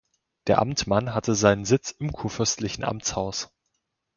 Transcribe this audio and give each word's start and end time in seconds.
Der 0.47 0.57
Amtmann 0.57 1.13
hatte 1.13 1.35
seinen 1.35 1.63
Sitz 1.63 1.91
im 1.91 2.11
kurfürstlichen 2.11 2.83
Amtshaus. 2.83 3.51